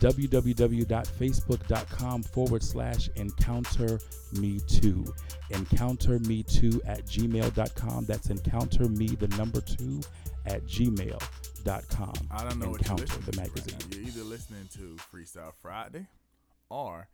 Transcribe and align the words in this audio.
www.facebook.com 0.00 2.22
forward 2.22 2.62
slash 2.62 3.10
encounter 3.16 3.98
me 4.32 4.60
too. 4.66 5.04
Encounter 5.50 6.18
me 6.20 6.42
too 6.42 6.80
at 6.86 7.04
gmail.com. 7.06 8.06
That's 8.06 8.30
encounter 8.30 8.88
me, 8.88 9.08
the 9.08 9.28
number 9.36 9.60
two, 9.60 10.00
at 10.46 10.64
gmail.com. 10.66 12.12
I 12.30 12.44
don't 12.44 12.58
know 12.58 12.66
encounter 12.66 12.70
what 12.70 12.86
you're 12.86 12.96
listening 12.96 13.24
the 13.24 13.32
to 13.32 13.40
right 13.40 13.54
You're 13.94 14.08
either 14.08 14.24
listening 14.24 14.68
to 14.74 14.96
Freestyle 15.12 15.52
Friday 15.62 16.06
or 16.68 17.08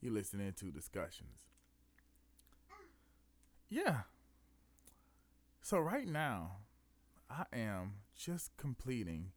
you're 0.00 0.12
listening 0.12 0.52
to 0.58 0.66
discussions. 0.66 1.30
Yeah. 3.68 4.02
So 5.62 5.78
right 5.78 6.06
now, 6.06 6.58
I 7.28 7.44
am 7.52 7.94
just 8.16 8.56
completing 8.56 9.32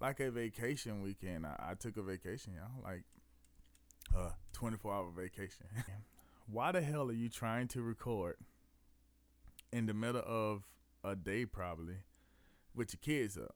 like 0.00 0.20
a 0.20 0.30
vacation 0.30 1.02
weekend. 1.02 1.46
I, 1.46 1.70
I 1.70 1.74
took 1.74 1.96
a 1.96 2.02
vacation, 2.02 2.54
y'all, 2.54 2.82
like 2.82 3.04
a 4.16 4.32
24 4.52 4.92
hour 4.92 5.10
vacation. 5.16 5.66
Why 6.50 6.72
the 6.72 6.80
hell 6.80 7.08
are 7.10 7.12
you 7.12 7.28
trying 7.28 7.68
to 7.68 7.82
record 7.82 8.36
in 9.72 9.86
the 9.86 9.94
middle 9.94 10.22
of 10.26 10.64
a 11.04 11.14
day, 11.14 11.44
probably, 11.44 11.98
with 12.74 12.92
your 12.92 13.00
kids 13.00 13.36
up? 13.36 13.54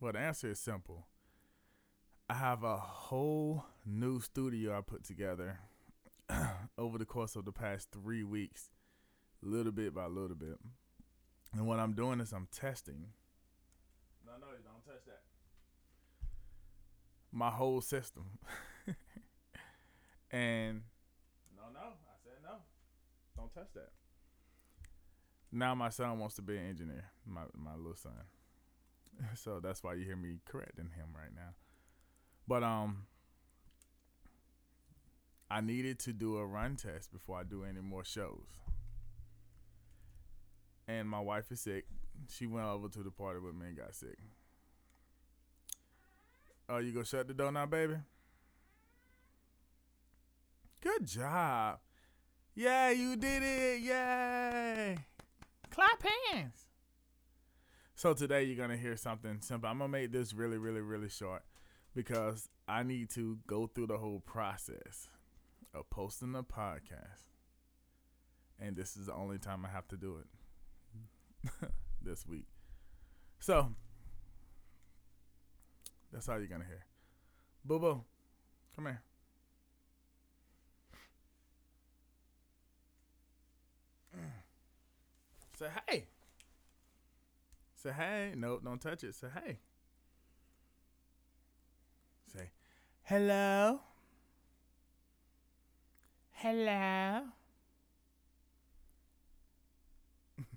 Well, 0.00 0.12
the 0.12 0.20
answer 0.20 0.50
is 0.50 0.60
simple. 0.60 1.06
I 2.28 2.34
have 2.34 2.62
a 2.62 2.76
whole 2.76 3.64
new 3.84 4.20
studio 4.20 4.76
I 4.76 4.80
put 4.80 5.04
together 5.04 5.58
over 6.78 6.96
the 6.96 7.04
course 7.04 7.34
of 7.36 7.44
the 7.44 7.52
past 7.52 7.88
three 7.92 8.22
weeks, 8.22 8.70
little 9.42 9.72
bit 9.72 9.94
by 9.94 10.06
little 10.06 10.36
bit. 10.36 10.58
And 11.52 11.66
what 11.66 11.78
I'm 11.78 11.92
doing 11.92 12.20
is 12.20 12.32
I'm 12.32 12.48
testing. 12.50 13.08
No, 14.40 14.46
no, 14.46 14.52
don't 14.64 14.84
touch 14.84 15.04
that. 15.06 15.20
My 17.30 17.50
whole 17.50 17.80
system. 17.80 18.24
and 20.30 20.82
no, 21.56 21.62
no, 21.72 21.80
I 21.80 22.16
said 22.22 22.38
no. 22.42 22.56
Don't 23.36 23.52
touch 23.54 23.72
that. 23.74 23.90
Now 25.50 25.74
my 25.74 25.90
son 25.90 26.18
wants 26.18 26.36
to 26.36 26.42
be 26.42 26.56
an 26.56 26.68
engineer. 26.68 27.04
My 27.26 27.42
my 27.54 27.76
little 27.76 27.96
son. 27.96 28.12
So 29.34 29.60
that's 29.60 29.84
why 29.84 29.94
you 29.94 30.06
hear 30.06 30.16
me 30.16 30.38
correcting 30.46 30.90
him 30.96 31.08
right 31.14 31.32
now. 31.34 31.54
But 32.48 32.62
um 32.62 33.06
I 35.50 35.60
needed 35.60 35.98
to 36.00 36.14
do 36.14 36.38
a 36.38 36.46
run 36.46 36.76
test 36.76 37.12
before 37.12 37.38
I 37.38 37.42
do 37.42 37.62
any 37.62 37.80
more 37.80 38.04
shows 38.04 38.48
and 40.88 41.08
my 41.08 41.20
wife 41.20 41.50
is 41.50 41.60
sick. 41.60 41.84
She 42.28 42.46
went 42.46 42.66
over 42.66 42.88
to 42.88 43.02
the 43.02 43.10
party 43.10 43.40
with 43.40 43.54
me 43.54 43.66
and 43.66 43.76
got 43.76 43.94
sick. 43.94 44.18
Oh, 46.68 46.78
you 46.78 46.92
gonna 46.92 47.04
shut 47.04 47.28
the 47.28 47.34
door 47.34 47.52
now, 47.52 47.66
baby? 47.66 47.96
Good 50.80 51.06
job. 51.06 51.78
Yeah, 52.54 52.90
you 52.90 53.16
did 53.16 53.42
it. 53.42 53.80
Yay. 53.80 54.98
Clap 55.70 56.02
hands. 56.32 56.66
So 57.94 58.14
today 58.14 58.44
you're 58.44 58.56
gonna 58.56 58.76
hear 58.76 58.96
something 58.96 59.40
simple. 59.40 59.68
I'm 59.68 59.78
gonna 59.78 59.88
make 59.88 60.12
this 60.12 60.32
really, 60.32 60.58
really, 60.58 60.80
really 60.80 61.08
short 61.08 61.42
because 61.94 62.48
I 62.66 62.82
need 62.82 63.10
to 63.10 63.38
go 63.46 63.66
through 63.66 63.88
the 63.88 63.98
whole 63.98 64.20
process 64.20 65.08
of 65.74 65.88
posting 65.90 66.34
a 66.34 66.42
podcast. 66.42 67.24
And 68.58 68.76
this 68.76 68.96
is 68.96 69.06
the 69.06 69.14
only 69.14 69.38
time 69.38 69.64
I 69.64 69.68
have 69.68 69.88
to 69.88 69.96
do 69.96 70.18
it 70.18 71.70
this 72.04 72.26
week. 72.26 72.46
So 73.40 73.68
that's 76.12 76.28
all 76.28 76.38
you're 76.38 76.46
gonna 76.46 76.64
hear. 76.64 76.84
Boo 77.64 77.78
boo, 77.78 78.04
come 78.74 78.86
here. 78.86 79.02
Mm. 84.16 84.30
Say 85.58 85.66
hey. 85.88 86.06
Say 87.76 87.92
hey. 87.92 88.32
Nope, 88.36 88.62
don't 88.64 88.80
touch 88.80 89.04
it. 89.04 89.14
Say 89.14 89.28
hey. 89.44 89.58
Say 92.32 92.50
hello. 93.04 93.80
Hello. 96.32 97.22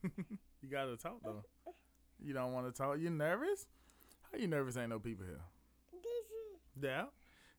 you 0.65 0.71
gotta 0.71 0.97
talk 0.97 1.21
though. 1.23 1.43
You 2.23 2.33
don't 2.33 2.53
want 2.53 2.65
to 2.65 2.71
talk. 2.71 2.97
You 2.99 3.09
nervous? 3.09 3.67
How 4.31 4.37
you 4.37 4.47
nervous? 4.47 4.77
Ain't 4.77 4.89
no 4.89 4.99
people 4.99 5.25
here. 5.25 5.41
Yeah. 6.81 7.05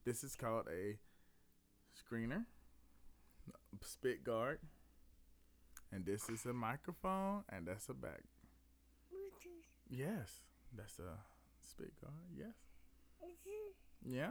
This 0.04 0.24
is 0.24 0.34
called 0.34 0.66
a 0.68 0.98
screener, 1.96 2.44
spit 3.82 4.24
guard, 4.24 4.58
and 5.92 6.04
this 6.04 6.28
is 6.28 6.44
a 6.46 6.52
microphone, 6.52 7.42
and 7.48 7.66
that's 7.66 7.88
a 7.88 7.94
back. 7.94 8.22
Yes, 9.88 10.42
that's 10.76 10.98
a 10.98 11.18
spit 11.62 11.92
guard. 12.00 12.14
Yes. 12.36 12.54
Yeah. 14.04 14.30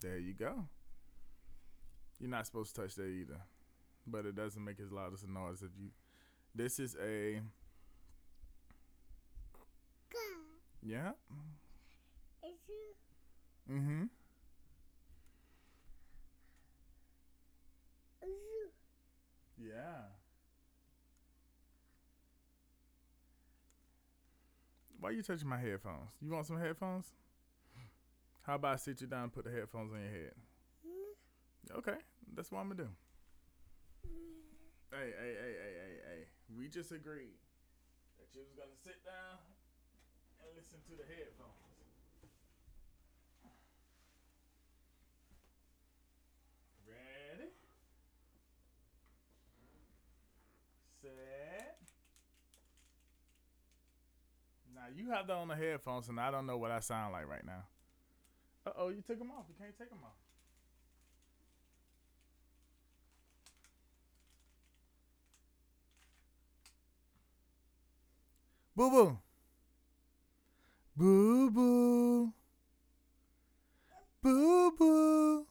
There 0.00 0.18
you 0.18 0.34
go. 0.34 0.66
You're 2.20 2.30
not 2.30 2.46
supposed 2.46 2.74
to 2.74 2.82
touch 2.82 2.94
that 2.96 3.08
either, 3.08 3.40
but 4.06 4.26
it 4.26 4.34
doesn't 4.34 4.62
make 4.62 4.80
as 4.80 4.92
loud 4.92 5.12
as 5.14 5.22
a 5.22 5.30
noise 5.30 5.62
if 5.62 5.70
you. 5.78 5.90
This 6.54 6.78
is 6.78 6.96
a. 7.02 7.40
Yeah. 10.82 11.12
Mm-hmm. 13.70 14.04
Yeah. 19.58 19.72
Why 25.00 25.10
you 25.10 25.22
touching 25.22 25.48
my 25.48 25.58
headphones? 25.58 26.10
You 26.20 26.30
want 26.30 26.46
some 26.46 26.58
headphones? 26.60 27.06
How 28.42 28.54
about 28.54 28.74
I 28.74 28.76
sit 28.76 29.00
you 29.00 29.06
down 29.06 29.24
and 29.24 29.32
put 29.32 29.44
the 29.44 29.50
headphones 29.50 29.92
on 29.92 30.00
your 30.00 30.10
head? 30.10 30.32
Okay, 31.78 31.98
that's 32.34 32.52
what 32.52 32.60
I'm 32.60 32.68
gonna 32.68 32.84
do. 32.84 32.88
Hey, 34.92 35.10
hey, 35.18 35.34
hey, 35.34 35.54
hey, 35.58 35.74
hey, 35.82 35.94
hey. 36.06 36.22
We 36.56 36.68
just 36.68 36.92
agreed 36.92 37.42
that 38.18 38.30
you 38.34 38.42
was 38.46 38.54
gonna 38.54 38.78
sit 38.84 39.02
down 39.04 39.45
listen 40.66 40.80
to 40.90 40.96
the 40.96 41.06
headphones. 41.14 41.52
Ready? 46.86 47.50
Set. 51.02 51.78
Now 54.74 54.82
you 54.94 55.10
have 55.10 55.26
that 55.28 55.34
on 55.34 55.48
the 55.48 55.56
headphones, 55.56 56.08
and 56.08 56.18
I 56.18 56.30
don't 56.30 56.46
know 56.46 56.58
what 56.58 56.70
I 56.70 56.80
sound 56.80 57.12
like 57.12 57.28
right 57.28 57.44
now. 57.44 57.64
Uh 58.66 58.72
oh, 58.78 58.88
you 58.88 59.02
took 59.06 59.18
them 59.18 59.30
off. 59.30 59.44
You 59.48 59.54
can't 59.58 59.76
take 59.78 59.90
them 59.90 60.00
off. 60.04 60.16
Boo 68.74 68.90
boo. 68.90 69.18
Boo 70.96 71.50
boo. 71.50 72.32
Boo 74.22 74.70
boo. 74.78 75.46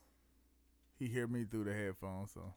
He 0.97 1.07
hear 1.07 1.27
me 1.27 1.45
through 1.45 1.65
the 1.65 1.74
headphones, 1.74 2.31
so. 2.33 2.53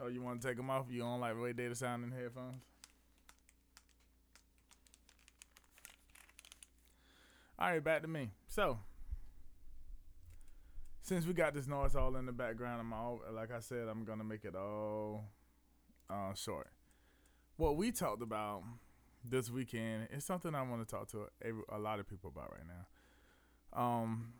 Oh, 0.00 0.06
you 0.06 0.22
want 0.22 0.40
to 0.40 0.48
take 0.48 0.56
them 0.56 0.70
off? 0.70 0.86
You 0.88 1.00
don't 1.00 1.20
like 1.20 1.34
the 1.34 1.40
way 1.40 1.52
data 1.52 1.74
sound 1.74 2.04
in 2.04 2.12
headphones? 2.12 2.62
All 7.58 7.70
right, 7.70 7.82
back 7.82 8.02
to 8.02 8.08
me. 8.08 8.30
So, 8.46 8.78
since 11.02 11.26
we 11.26 11.32
got 11.32 11.54
this 11.54 11.66
noise 11.66 11.96
all 11.96 12.16
in 12.16 12.26
the 12.26 12.32
background, 12.32 12.80
I'm 12.80 12.92
all 12.92 13.20
like 13.32 13.52
I 13.52 13.60
said, 13.60 13.88
I'm 13.88 14.04
gonna 14.04 14.24
make 14.24 14.44
it 14.44 14.54
all 14.54 15.24
uh, 16.08 16.34
short. 16.34 16.68
What 17.56 17.76
we 17.76 17.92
talked 17.92 18.22
about 18.22 18.62
this 19.24 19.50
weekend 19.50 20.08
is 20.10 20.24
something 20.24 20.54
I 20.54 20.62
want 20.62 20.86
to 20.86 20.94
talk 20.94 21.08
to 21.10 21.26
a, 21.44 21.76
a 21.76 21.78
lot 21.78 22.00
of 22.00 22.08
people 22.08 22.32
about 22.34 22.52
right 22.52 22.66
now. 22.66 23.80
Um, 23.80 24.34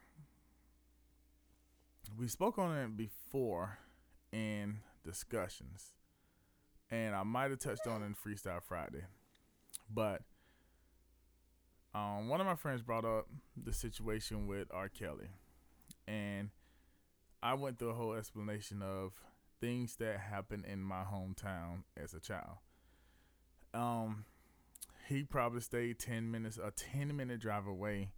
we 2.19 2.29
spoke 2.29 2.59
on 2.59 2.77
it 2.77 2.97
before 2.97 3.79
in 4.33 4.79
discussions, 5.05 5.93
and 6.91 7.15
I 7.15 7.23
might 7.23 7.51
have 7.51 7.59
touched 7.59 7.87
on 7.87 8.03
it 8.03 8.07
in 8.07 8.15
Freestyle 8.15 8.63
Friday, 8.63 9.05
but 9.93 10.23
um, 11.95 12.29
one 12.29 12.41
of 12.41 12.47
my 12.47 12.55
friends 12.55 12.83
brought 12.83 13.05
up 13.05 13.29
the 13.57 13.73
situation 13.73 14.47
with 14.47 14.69
R. 14.73 14.89
Kelly, 14.89 15.29
and 16.07 16.51
I 17.43 17.55
went 17.55 17.79
through 17.79 17.91
a 17.91 17.95
whole 17.95 18.15
explanation 18.15 18.83
of 18.83 19.13
things 19.61 19.97
that 19.97 20.19
happened 20.19 20.65
in 20.71 20.81
my 20.81 21.03
hometown 21.03 21.85
as 21.97 22.15
a 22.15 22.21
child. 22.21 22.59
Um, 23.75 24.25
he 25.09 25.23
probably 25.25 25.61
stayed 25.61 25.99
ten 25.99 26.31
minutes, 26.31 26.59
a 26.59 26.71
ten 26.71 27.17
minute 27.17 27.41
drive 27.41 27.67
away, 27.67 28.13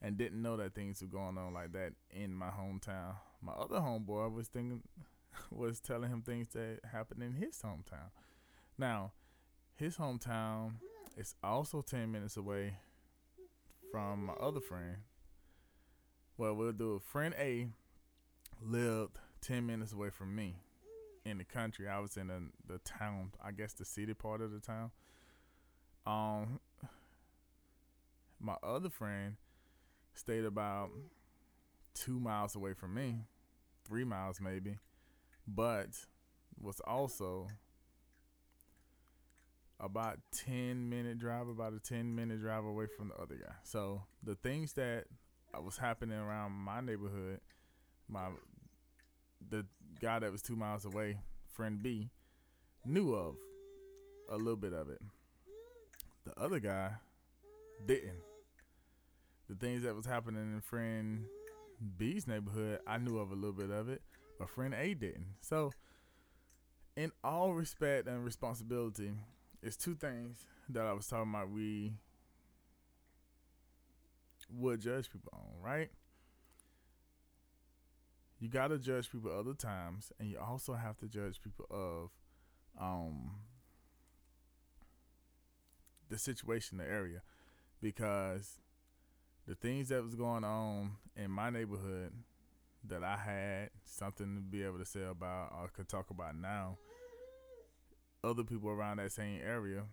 and 0.00 0.16
didn't 0.16 0.42
know 0.42 0.56
that 0.56 0.74
things 0.74 1.02
were 1.02 1.08
going 1.08 1.38
on 1.38 1.54
like 1.54 1.72
that 1.72 1.92
in 2.10 2.34
my 2.34 2.48
hometown. 2.48 3.16
My 3.42 3.52
other 3.52 3.76
homeboy 3.76 4.32
was 4.32 4.48
thinking, 4.48 4.82
was 5.50 5.80
telling 5.80 6.10
him 6.10 6.22
things 6.22 6.48
that 6.54 6.80
happened 6.90 7.22
in 7.22 7.34
his 7.34 7.60
hometown. 7.60 8.10
Now, 8.78 9.12
his 9.74 9.96
hometown 9.96 10.74
is 11.16 11.34
also 11.42 11.82
ten 11.82 12.10
minutes 12.12 12.36
away 12.36 12.76
from 13.90 14.26
my 14.26 14.32
other 14.34 14.60
friend. 14.60 14.96
Well, 16.36 16.54
we'll 16.54 16.72
do. 16.72 17.00
Friend 17.04 17.32
A 17.38 17.68
lived 18.60 19.18
10 19.40 19.66
minutes 19.66 19.92
away 19.92 20.10
from 20.10 20.34
me 20.34 20.56
in 21.24 21.38
the 21.38 21.44
country. 21.44 21.88
I 21.88 22.00
was 22.00 22.16
in 22.16 22.26
the, 22.28 22.42
the 22.66 22.78
town, 22.78 23.32
I 23.42 23.52
guess 23.52 23.72
the 23.72 23.84
city 23.84 24.14
part 24.14 24.40
of 24.40 24.50
the 24.50 24.58
town. 24.58 24.90
Um, 26.06 26.60
my 28.40 28.56
other 28.62 28.90
friend 28.90 29.36
stayed 30.12 30.44
about 30.44 30.90
two 31.94 32.20
miles 32.20 32.54
away 32.54 32.74
from 32.74 32.94
me, 32.94 33.24
three 33.86 34.04
miles 34.04 34.40
maybe, 34.40 34.78
but 35.46 35.88
was 36.60 36.80
also 36.80 37.48
about 39.80 40.18
10 40.32 40.88
minute 40.88 41.18
drive 41.18 41.48
about 41.48 41.72
a 41.72 41.80
10 41.80 42.14
minute 42.14 42.40
drive 42.40 42.64
away 42.64 42.86
from 42.86 43.08
the 43.08 43.14
other 43.16 43.34
guy. 43.36 43.54
So 43.64 44.02
the 44.22 44.34
things 44.36 44.74
that 44.74 45.04
was 45.62 45.76
happening 45.76 46.18
around 46.18 46.52
my 46.52 46.80
neighborhood 46.80 47.40
my 48.08 48.28
the 49.50 49.64
guy 50.00 50.18
that 50.18 50.30
was 50.32 50.42
two 50.42 50.56
miles 50.56 50.84
away 50.84 51.18
friend 51.52 51.82
b 51.82 52.10
knew 52.84 53.14
of 53.14 53.36
a 54.30 54.36
little 54.36 54.56
bit 54.56 54.72
of 54.72 54.88
it 54.90 55.00
the 56.36 56.42
other 56.42 56.60
guy 56.60 56.90
didn't 57.86 58.22
the 59.48 59.54
things 59.54 59.82
that 59.82 59.94
was 59.94 60.06
happening 60.06 60.42
in 60.54 60.60
friend 60.60 61.24
b's 61.98 62.26
neighborhood 62.26 62.78
i 62.86 62.98
knew 62.98 63.18
of 63.18 63.30
a 63.30 63.34
little 63.34 63.52
bit 63.52 63.70
of 63.70 63.88
it 63.88 64.02
but 64.38 64.48
friend 64.48 64.74
a 64.74 64.94
didn't 64.94 65.26
so 65.40 65.70
in 66.96 67.10
all 67.22 67.52
respect 67.52 68.06
and 68.08 68.24
responsibility 68.24 69.12
it's 69.64 69.76
two 69.76 69.94
things 69.94 70.44
that 70.68 70.84
I 70.84 70.92
was 70.92 71.06
talking 71.06 71.30
about 71.30 71.50
we 71.50 71.94
would 74.50 74.80
judge 74.80 75.10
people 75.10 75.32
on, 75.32 75.62
right? 75.62 75.90
You 78.38 78.48
got 78.48 78.68
to 78.68 78.78
judge 78.78 79.10
people 79.10 79.30
other 79.32 79.54
times, 79.54 80.12
and 80.20 80.28
you 80.28 80.38
also 80.38 80.74
have 80.74 80.98
to 80.98 81.06
judge 81.06 81.40
people 81.42 81.66
of 81.70 82.10
um, 82.78 83.30
the 86.08 86.18
situation, 86.18 86.78
the 86.78 86.84
area, 86.84 87.22
because 87.80 88.58
the 89.46 89.54
things 89.54 89.88
that 89.88 90.02
was 90.02 90.14
going 90.14 90.44
on 90.44 90.92
in 91.16 91.30
my 91.30 91.50
neighborhood 91.50 92.12
that 92.86 93.02
I 93.02 93.16
had 93.16 93.70
something 93.84 94.36
to 94.36 94.40
be 94.40 94.62
able 94.62 94.78
to 94.78 94.84
say 94.84 95.02
about 95.02 95.52
or 95.58 95.68
could 95.68 95.88
talk 95.88 96.10
about 96.10 96.36
now 96.36 96.76
other 98.22 98.42
people 98.42 98.70
around 98.70 98.98
that 98.98 99.12
same 99.12 99.40
area 99.44 99.84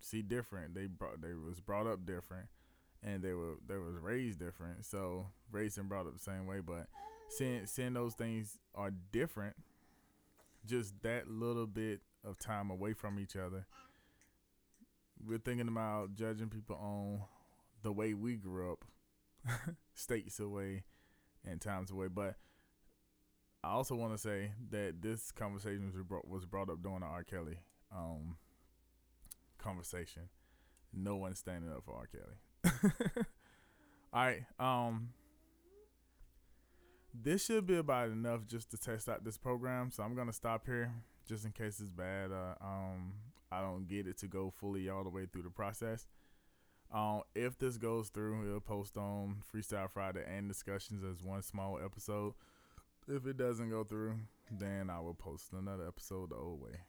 see 0.00 0.22
different. 0.22 0.74
They 0.74 0.86
brought 0.86 1.20
they 1.20 1.34
was 1.34 1.60
brought 1.60 1.86
up 1.86 2.04
different, 2.04 2.48
and 3.02 3.22
they 3.22 3.32
were 3.32 3.56
they 3.66 3.76
was 3.76 3.96
raised 4.00 4.38
different. 4.38 4.84
So 4.84 5.26
raised 5.50 5.78
and 5.78 5.88
brought 5.88 6.06
up 6.06 6.14
the 6.14 6.18
same 6.18 6.46
way, 6.46 6.60
but 6.60 6.86
seeing 7.28 7.66
seeing 7.66 7.94
those 7.94 8.14
things 8.14 8.58
are 8.74 8.90
different, 9.12 9.56
just 10.66 10.94
that 11.02 11.30
little 11.30 11.66
bit 11.66 12.00
of 12.24 12.38
time 12.38 12.70
away 12.70 12.92
from 12.92 13.18
each 13.18 13.36
other. 13.36 13.66
We're 15.24 15.38
thinking 15.38 15.68
about 15.68 16.14
judging 16.14 16.48
people 16.48 16.76
on 16.76 17.22
the 17.82 17.92
way 17.92 18.14
we 18.14 18.36
grew 18.36 18.72
up, 18.72 18.84
states 19.94 20.40
away 20.40 20.84
and 21.44 21.60
times 21.60 21.90
away, 21.90 22.08
but 22.08 22.36
I 23.64 23.70
also 23.70 23.94
want 23.94 24.12
to 24.12 24.18
say 24.18 24.52
that 24.70 25.00
this 25.00 25.30
conversation 25.30 25.92
was 25.92 26.02
brought, 26.02 26.26
was 26.26 26.44
brought 26.44 26.68
up 26.68 26.82
during 26.82 27.00
the 27.00 27.06
R. 27.06 27.22
Kelly 27.22 27.58
um, 27.94 28.36
conversation. 29.58 30.22
No 30.92 31.16
one 31.16 31.34
standing 31.36 31.70
up 31.70 31.84
for 31.84 31.94
R. 31.94 32.06
Kelly. 32.06 32.94
All 34.12 34.24
right. 34.24 34.44
Um, 34.58 35.10
this 37.14 37.44
should 37.44 37.66
be 37.66 37.76
about 37.76 38.08
enough 38.08 38.46
just 38.46 38.70
to 38.72 38.78
test 38.78 39.08
out 39.08 39.24
this 39.24 39.38
program. 39.38 39.90
So 39.90 40.02
I'm 40.02 40.16
gonna 40.16 40.32
stop 40.32 40.66
here 40.66 40.92
just 41.26 41.44
in 41.44 41.52
case 41.52 41.80
it's 41.80 41.92
bad. 41.92 42.30
Uh, 42.32 42.54
um, 42.64 43.12
I 43.50 43.60
don't 43.60 43.86
get 43.88 44.06
it 44.06 44.18
to 44.18 44.26
go 44.26 44.50
fully 44.50 44.88
all 44.88 45.04
the 45.04 45.10
way 45.10 45.26
through 45.26 45.42
the 45.42 45.50
process. 45.50 46.06
Um, 46.92 47.22
if 47.34 47.58
this 47.58 47.78
goes 47.78 48.08
through, 48.08 48.42
we'll 48.42 48.60
post 48.60 48.96
on 48.96 49.36
Freestyle 49.52 49.90
Friday 49.90 50.24
and 50.28 50.48
discussions 50.48 51.02
as 51.04 51.22
one 51.22 51.42
small 51.42 51.78
episode. 51.82 52.34
If 53.08 53.26
it 53.26 53.36
doesn't 53.36 53.70
go 53.70 53.82
through, 53.82 54.14
then 54.50 54.90
I 54.90 55.00
will 55.00 55.14
post 55.14 55.52
another 55.52 55.86
episode 55.88 56.30
the 56.30 56.36
old 56.36 56.60
way. 56.60 56.80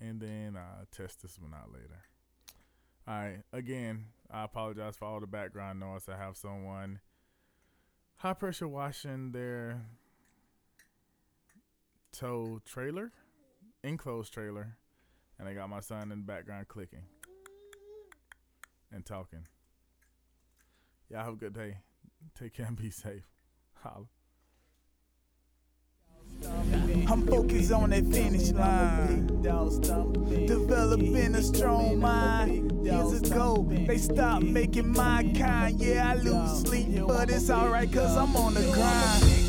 And 0.00 0.20
then 0.20 0.56
I'll 0.56 0.86
test 0.90 1.22
this 1.22 1.38
one 1.38 1.54
out 1.54 1.72
later. 1.72 2.02
All 3.06 3.14
right. 3.14 3.38
Again, 3.52 4.06
I 4.30 4.44
apologize 4.44 4.96
for 4.96 5.06
all 5.06 5.20
the 5.20 5.26
background 5.26 5.80
noise. 5.80 6.08
I 6.08 6.16
have 6.16 6.36
someone 6.36 7.00
high 8.16 8.34
pressure 8.34 8.68
washing 8.68 9.32
their 9.32 9.80
tow 12.12 12.60
trailer, 12.64 13.12
enclosed 13.82 14.32
trailer, 14.32 14.76
and 15.38 15.48
I 15.48 15.54
got 15.54 15.68
my 15.68 15.80
son 15.80 16.12
in 16.12 16.20
the 16.20 16.24
background 16.24 16.68
clicking 16.68 17.04
and 18.92 19.04
talking. 19.04 19.46
Y'all 21.08 21.24
have 21.24 21.34
a 21.34 21.36
good 21.36 21.54
day. 21.54 21.78
Take 22.38 22.54
care 22.54 22.66
and 22.66 22.76
be 22.76 22.90
safe. 22.90 23.24
Holla. 23.82 24.06
I'm 27.08 27.26
focused 27.26 27.72
on 27.72 27.90
that 27.90 28.06
finish 28.06 28.50
line. 28.52 29.26
Developing 30.46 31.34
a 31.34 31.42
strong 31.42 31.98
mind. 31.98 32.84
Years 32.84 33.20
ago, 33.22 33.66
they 33.68 33.98
stopped 33.98 34.44
making 34.44 34.92
my 34.92 35.30
kind. 35.36 35.78
Yeah, 35.80 36.12
I 36.12 36.14
lose 36.14 36.60
sleep, 36.60 37.06
but 37.06 37.30
it's 37.30 37.50
alright, 37.50 37.92
cause 37.92 38.16
I'm 38.16 38.34
on 38.36 38.54
the 38.54 38.62
grind. 38.72 39.39